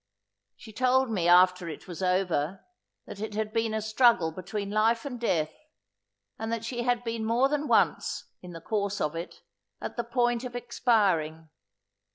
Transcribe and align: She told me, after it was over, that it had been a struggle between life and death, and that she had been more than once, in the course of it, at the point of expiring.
She 0.55 0.73
told 0.73 1.11
me, 1.11 1.27
after 1.27 1.69
it 1.69 1.87
was 1.87 2.01
over, 2.01 2.65
that 3.05 3.19
it 3.19 3.35
had 3.35 3.53
been 3.53 3.71
a 3.71 3.83
struggle 3.83 4.31
between 4.31 4.71
life 4.71 5.05
and 5.05 5.19
death, 5.21 5.53
and 6.39 6.51
that 6.51 6.65
she 6.65 6.81
had 6.81 7.03
been 7.03 7.23
more 7.23 7.47
than 7.47 7.67
once, 7.67 8.25
in 8.41 8.53
the 8.53 8.61
course 8.61 8.99
of 8.99 9.15
it, 9.15 9.43
at 9.79 9.97
the 9.97 10.03
point 10.03 10.43
of 10.43 10.55
expiring. 10.55 11.49